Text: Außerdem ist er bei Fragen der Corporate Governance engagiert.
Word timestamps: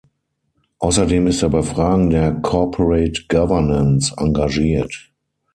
Außerdem 0.79 1.27
ist 1.27 1.43
er 1.43 1.49
bei 1.49 1.61
Fragen 1.61 2.09
der 2.09 2.33
Corporate 2.33 3.25
Governance 3.29 4.11
engagiert. 4.17 5.11